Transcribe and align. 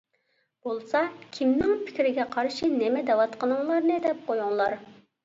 بولسا 0.67 1.01
كىمنىڭ 1.35 1.73
پىكرىگە 1.89 2.25
قارشى 2.37 2.71
نېمە 2.79 3.05
دەۋاتقىنىڭلارنى 3.11 3.99
دەپ 4.07 4.25
قويۇڭلار. 4.31 4.75